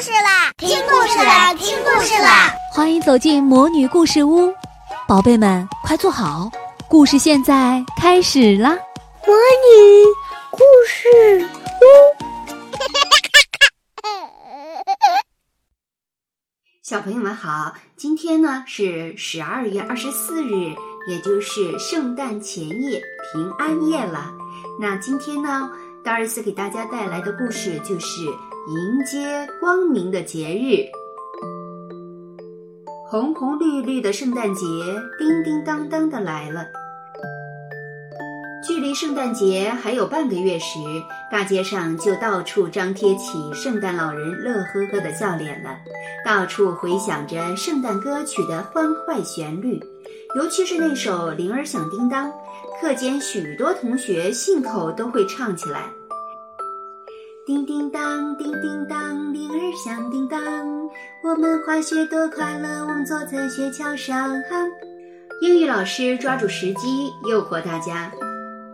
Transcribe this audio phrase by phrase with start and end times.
[0.00, 0.52] 事啦！
[0.58, 1.54] 听故事啦！
[1.54, 2.52] 听故事啦！
[2.70, 4.52] 欢迎走进魔女故事屋，
[5.08, 6.50] 宝贝们快坐好，
[6.86, 8.76] 故事现在开始啦！
[9.26, 10.04] 魔女
[10.50, 11.48] 故事
[11.80, 11.84] 屋，
[16.84, 20.74] 小朋友们好，今天呢是十二月二十四日，
[21.08, 23.00] 也就是圣诞前夜，
[23.32, 24.30] 平安夜了。
[24.78, 25.70] 那今天呢，
[26.04, 28.20] 大儿子给大家带来的故事就是
[28.68, 30.82] 迎接光明的节日。
[33.08, 34.66] 红红绿绿的圣诞节，
[35.16, 36.66] 叮叮当当的来了。
[38.66, 40.80] 距离圣诞节还有半个月时，
[41.30, 45.78] 大街上就到处张贴起圣诞老人乐呵呵的笑脸了，
[46.24, 49.80] 到处回响着圣诞歌曲的欢快旋律，
[50.34, 52.28] 尤其是那首《铃儿响叮当》。
[52.80, 55.88] 课间许多同学信口都会唱起来。
[57.46, 60.40] 叮叮当，叮叮当，铃儿响叮当，
[61.22, 64.28] 我们滑雪多快乐，我们坐在雪橇上。
[64.50, 64.66] 哈
[65.40, 68.10] 英语老师抓住时机诱惑大家，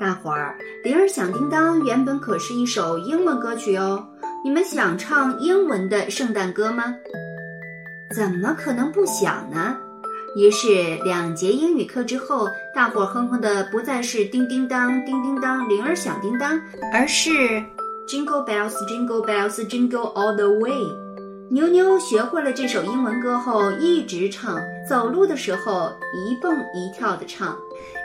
[0.00, 4.02] 大伙儿，铃儿响叮当原本可是一首英文歌曲哦，
[4.42, 6.94] 你们想唱英文的圣诞歌吗？
[8.16, 9.76] 怎么可能不想呢？
[10.36, 16.58] 于是，两节英语课之后，大伙儿哼哼的不再是叮叮当、叮叮当，铃儿响叮当，
[16.94, 17.62] 而是
[18.06, 20.84] Jingle bells, Jingle bells, Jingle all the way。
[21.50, 27.56] 牛牛学会了这首英文歌后，一直唱，走路的时候一蹦一跳的唱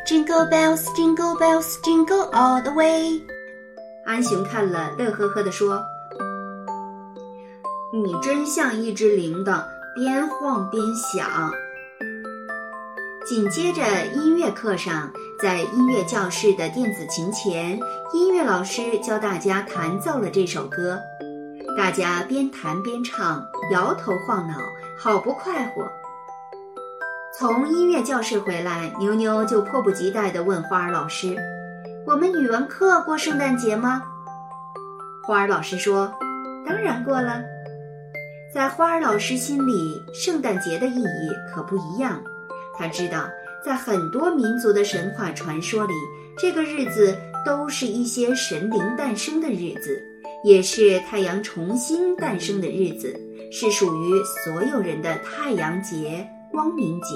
[0.08, 3.22] ，Jingle bells, Jingle bells, Jingle all the way。
[4.06, 5.82] 安熊看了，乐呵呵的说
[7.94, 9.64] ：“你真像一只铃铛，
[9.96, 11.52] 边晃边响。”
[13.30, 13.84] 紧接着，
[14.16, 15.08] 音乐课上，
[15.40, 17.80] 在音乐教室的电子琴前，
[18.12, 21.00] 音乐老师教大家弹奏了这首歌。
[21.78, 24.56] 大家边弹边唱，摇头晃脑，
[24.98, 25.88] 好不快活。
[27.38, 31.38] 从音乐教室回来，妞妞就迫不及待地问花儿老师
[32.08, 34.02] ：“我们语文课过圣诞节吗？”
[35.24, 36.12] 花儿老师说
[36.66, 37.44] ：“当然过了。”
[38.52, 42.20] 在花儿老师心里，圣诞节的意义可不一样。
[42.80, 43.30] 他知道，
[43.64, 45.94] 在很多民族的神话传说里，
[46.38, 47.14] 这个日子
[47.46, 50.02] 都是一些神灵诞生的日子，
[50.46, 53.14] 也是太阳重新诞生的日子，
[53.52, 57.16] 是属于所有人的太阳节、光明节。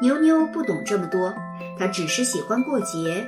[0.00, 1.34] 牛牛不懂这么多，
[1.76, 3.26] 他只是喜欢过节。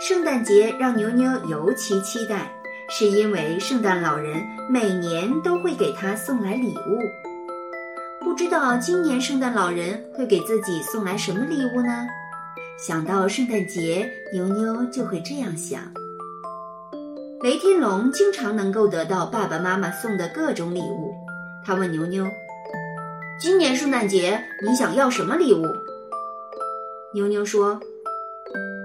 [0.00, 2.50] 圣诞节让牛牛尤其期待，
[2.88, 6.98] 是因为圣诞老人每年都会给他送来礼物。
[8.34, 12.04] 不知道今年圣诞老人会给自己送来什么礼物呢？
[12.76, 15.80] 想到圣诞节，牛牛就会这样想。
[17.44, 21.14] 雷天龙经常能够得到爸爸妈妈送的各种礼物。
[21.64, 22.26] 他问牛牛
[23.38, 25.64] ：“今年圣诞节你想要什么礼物？”
[27.14, 27.78] 牛牛说：“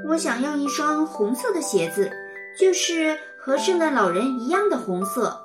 [0.08, 2.08] 我想要一双红色的鞋子，
[2.56, 5.36] 就是和圣诞老人一样的红色。”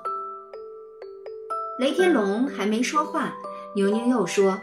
[1.80, 3.34] 雷天龙还没说话。
[3.74, 4.58] 牛牛又说：“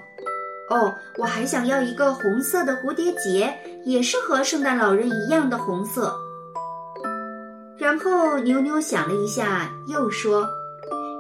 [0.70, 6.16] 哦，我还想要一个红色的蝴蝶结，也是和圣诞老人一样的红色。”
[7.78, 10.48] 然后牛牛想了一下，又说：“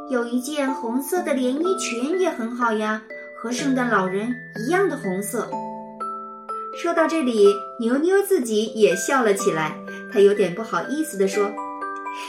[0.09, 3.01] 有一件红色的连衣裙也很好呀，
[3.41, 4.33] 和圣诞老人
[4.65, 5.49] 一样的红色。”
[6.81, 7.47] 说到这里，
[7.79, 9.75] 牛牛自己也笑了起来，
[10.13, 11.51] 他有点不好意思地说：“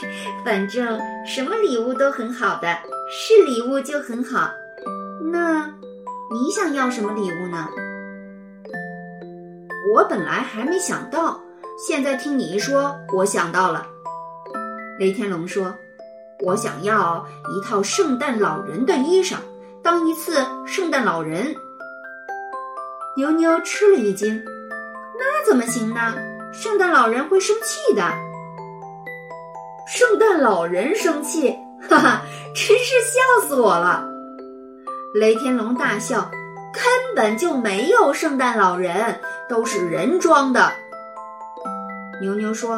[0.43, 2.67] 反正什么礼物都很好的，
[3.09, 4.51] 是礼物就很好。”
[5.33, 5.65] 那，
[6.31, 7.67] 你想要什么礼物呢？
[9.91, 11.41] 我本来还没想到，
[11.75, 13.87] 现在听你一说，我想到了。
[14.99, 15.73] 雷天龙说
[16.45, 19.37] ：“我想要一套圣诞老人的衣裳，
[19.81, 21.55] 当一次圣诞老人。”
[23.17, 24.39] 牛牛吃了一惊
[25.17, 26.13] ：“那怎么行呢？
[26.53, 28.03] 圣诞老人会生气的。”
[29.89, 31.49] 圣诞老人生气，
[31.89, 32.21] 哈哈，
[32.53, 34.12] 真是笑死我了。
[35.13, 36.31] 雷天龙大笑
[36.73, 36.83] ：“根
[37.15, 40.71] 本就没有圣诞老人，都是人装的。”
[42.19, 42.77] 牛牛说：“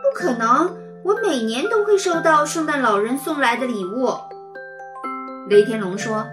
[0.00, 0.72] 不可能，
[1.02, 4.14] 我每年都会收到圣诞老人送来的礼物。”
[5.50, 6.24] 雷天龙说：“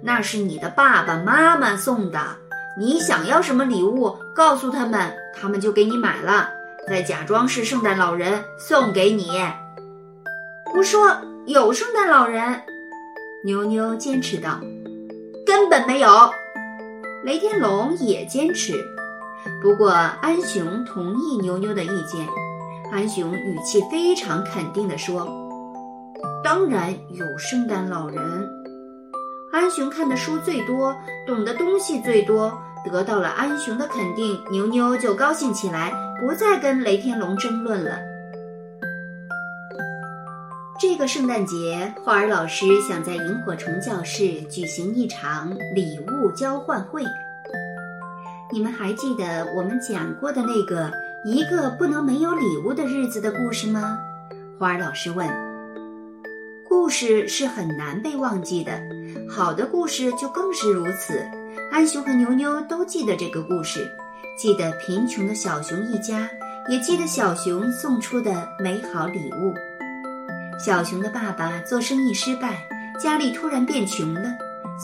[0.00, 2.20] 那是你的爸爸妈妈送的，
[2.78, 6.48] 你想要什么礼物，告诉他们，他们就给你买了，
[6.86, 9.32] 再假装是圣诞老人送给你。”
[10.78, 11.10] 我说
[11.46, 12.62] ：“有圣诞老人。”
[13.44, 14.60] 牛牛坚持道。
[15.46, 16.08] 根本没有，
[17.22, 18.84] 雷天龙也坚持。
[19.62, 22.26] 不过安雄同意牛牛的意见。
[22.92, 25.24] 安雄语气非常肯定地说
[26.42, 28.48] ：“当然有圣诞老人。
[29.52, 30.96] 安熊看的书最多，
[31.26, 32.52] 懂的东西最多，
[32.84, 37.98] 得到了安熊的肯定，牛牛就高兴起来，不再跟雷天龙争论了。
[40.78, 47.02] 这个圣诞节，花儿老师想在萤火虫教室举行一场礼物交换会。
[48.52, 50.92] 你们还记得我们讲过的那个
[51.24, 53.98] 一个不能没有礼物的日子的故事吗？
[54.58, 55.26] 花儿老师问。
[56.68, 58.78] 故事是很难被忘记的，
[59.26, 61.24] 好的故事就更是如此。
[61.72, 63.90] 安熊和牛牛都记得这个故事，
[64.36, 66.28] 记得贫穷的小熊一家，
[66.68, 69.54] 也记得小熊送出的美好礼物。
[70.58, 72.66] 小熊的爸爸做生意失败，
[72.98, 74.22] 家里突然变穷了，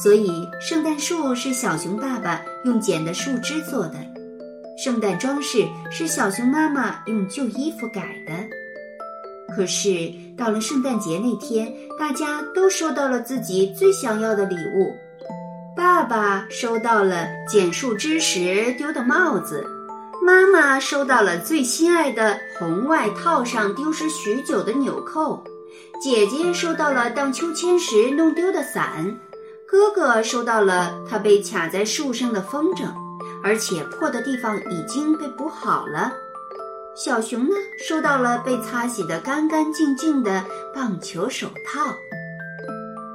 [0.02, 3.96] 所以圣诞树是小熊爸爸用剪的树枝做的，
[4.76, 8.32] 圣诞装饰是小熊妈妈用旧衣服改的。
[9.54, 14.94] 可是到了圣诞节那天，大家都收到了自己最想要的礼物。
[15.74, 19.66] 爸爸收到了剪树枝时丢的帽子，
[20.24, 25.42] 妈妈收到了最心爱的红外套上丢失许久的纽扣。
[26.02, 29.16] 姐姐收到了荡秋千时弄丢的伞，
[29.69, 32.93] 哥哥收到了他被卡在树上的风筝，
[33.40, 36.12] 而且破的地方已经被补好了。
[36.96, 40.44] 小熊呢，收到了被擦洗得干干净净的
[40.75, 41.94] 棒球手套。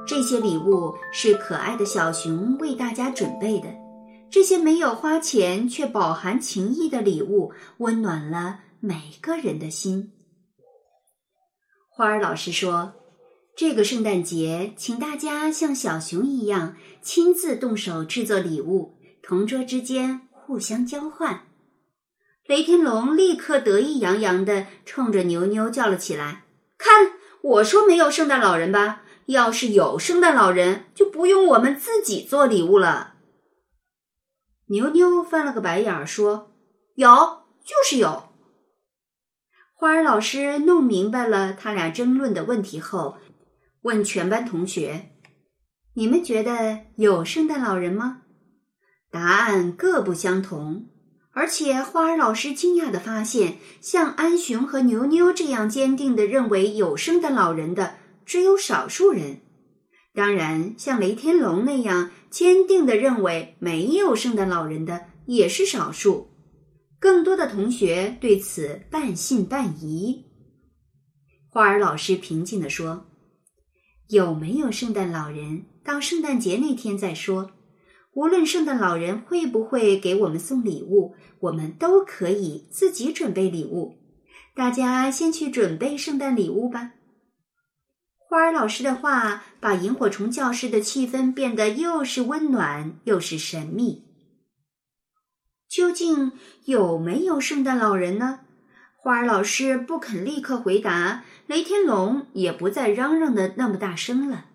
[0.06, 3.68] 这些礼物是可爱的小熊为大家准备的，
[4.30, 10.10] 这些没有花钱却饱含情意的礼物，温暖了每个人的心。
[11.98, 12.92] 花儿老师说
[13.58, 21.48] ：“这个圣诞节，请大家像小熊一样亲自动手制作礼物，同桌之间互相交换。”
[22.46, 26.44] 雷天龙立刻得意洋洋地冲着牛牛叫了起来
[26.78, 29.02] ：“看，我说没有圣诞老人吧？
[29.26, 33.14] 要是有圣诞老人，就不用我们自己做礼物了。”
[34.70, 36.52] 牛牛翻了个白眼儿说
[36.94, 37.08] ：“有，
[37.64, 38.26] 就是有。”
[39.80, 43.16] 花儿老师弄明白了他俩争论的问题后，
[43.82, 45.10] 问全班同学
[45.94, 48.22] ：“你们觉得有圣诞老人吗？”
[49.08, 50.88] 答案各不相同，
[51.30, 59.42] 而且花儿老师惊讶地发现，像安熊和牛牛这样坚定地认为有圣诞老人的只有少数人。
[60.12, 66.32] 当然，像雷天龙那样坚定地认为没有圣诞老人的也是少数。
[67.00, 70.26] 更多的同学对此半信半疑。
[71.48, 73.06] 花儿老师平静地说
[74.08, 77.52] ：“有没有圣诞老人，到圣诞节那天再说。
[78.14, 83.96] 无论圣诞老人会不会给我们送礼物，我们都可以自己准备礼物。
[84.56, 86.94] 大家先去准备圣诞礼物吧。”
[88.18, 94.07] 花儿老师的话把萤火虫教室的气氛变得又是温暖又是神秘。
[95.68, 96.32] 究竟
[96.64, 98.40] 有没有圣诞老人呢？
[98.96, 104.46] 花儿老师不肯立刻回答，雷天龙也不再嚷嚷的那么大声了。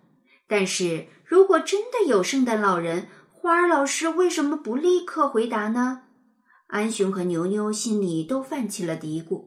[0.48, 6.04] 但是如果真的有圣诞老人，花儿老师为什么不立刻回答呢？
[6.68, 9.46] 安熊和牛牛心里都泛起了嘀咕。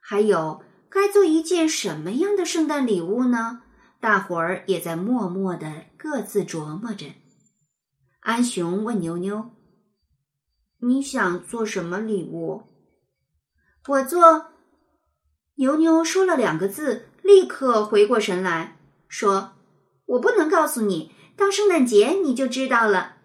[0.00, 3.62] 还有，该做一件什么样的圣诞礼物呢？
[4.00, 7.06] 大伙儿也在默默的各自琢磨着。
[8.20, 9.50] 安熊问牛牛。
[10.80, 12.64] 你想做什么礼物？
[13.88, 14.48] 我做。
[15.54, 18.78] 牛牛说了两个字，立刻回过神来
[19.08, 19.54] 说
[20.04, 23.16] ：“我不能告诉你，到圣诞节你就知道了。”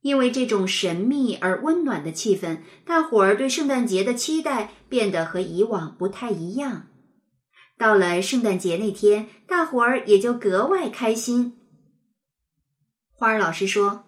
[0.00, 6.86] 因为这种神秘而温暖的气氛，大伙儿对圣诞节的期待变得和以往不太一样。
[7.76, 11.58] 到了圣诞节那天，大伙儿也就格外开心。
[13.12, 14.07] 花儿老师说。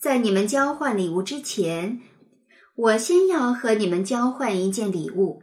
[0.00, 2.00] 在你们交换礼物之前，
[2.74, 5.42] 我先要和你们交换一件礼物。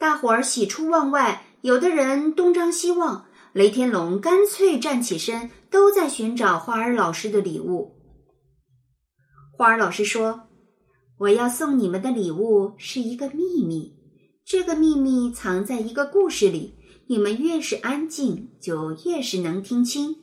[0.00, 3.26] 大伙儿喜出望外，有的人东张西望。
[3.52, 7.94] 雷天龙干脆站起身，都在寻找花儿老师的礼物。
[9.56, 10.48] 花儿老师说
[11.18, 13.96] ：“我要送你们的礼物是一个秘密，
[14.44, 16.74] 这个秘密藏在一个故事里。
[17.06, 20.16] 你们越是安静，就越是能听清。”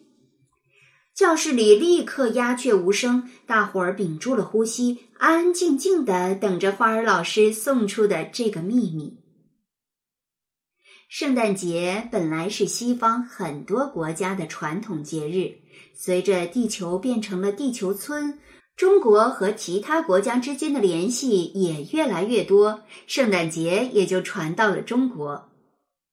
[1.15, 9.17] 教室里立刻鸦雀无声，大伙儿屏住了呼吸，安安静静的等着花儿老师送出的这个秘密。
[11.07, 15.59] 圣诞节本来是西方很多国家的传统节日，
[15.93, 18.37] 随着地球变成了地球村，
[18.75, 25.49] 中国和其他国家之间的联系也越来越多，圣诞节也就传到了中国。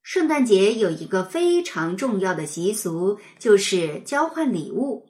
[0.03, 5.07] 圣诞节有一个非常重要的习俗，就是交换礼物。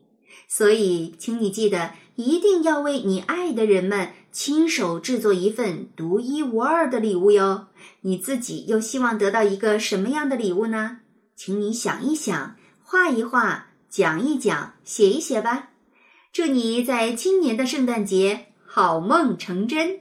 [0.49, 7.68] 所以，请你记得一定要为你爱的人们亲手制作一份独一无二的礼物哟。
[8.02, 10.99] 你自己又希望得到一个什么样的礼物呢？
[11.34, 15.70] 请你想一想，画一画，讲一讲，写一写吧。
[16.32, 20.00] 祝你在今年的圣诞节好梦成真！